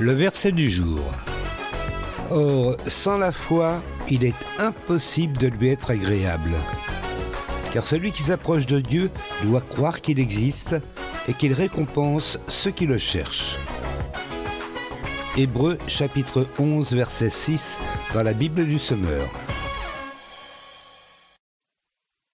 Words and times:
Le 0.00 0.12
verset 0.12 0.52
du 0.52 0.68
jour. 0.68 1.00
Or, 2.30 2.76
sans 2.86 3.18
la 3.18 3.30
foi, 3.30 3.82
il 4.10 4.24
est 4.24 4.34
impossible 4.58 5.36
de 5.36 5.48
lui 5.48 5.68
être 5.68 5.90
agréable. 5.90 6.50
Car 7.72 7.86
celui 7.86 8.10
qui 8.10 8.22
s'approche 8.22 8.66
de 8.66 8.80
Dieu 8.80 9.10
doit 9.44 9.60
croire 9.60 10.00
qu'il 10.00 10.18
existe 10.18 10.76
et 11.28 11.34
qu'il 11.34 11.52
récompense 11.52 12.40
ceux 12.48 12.70
qui 12.70 12.86
le 12.86 12.98
cherchent. 12.98 13.58
Hébreu 15.36 15.78
chapitre 15.86 16.46
11 16.58 16.92
verset 16.92 17.30
6 17.30 17.78
dans 18.12 18.22
la 18.22 18.32
Bible 18.32 18.66
du 18.66 18.78
Semeur. 18.78 19.28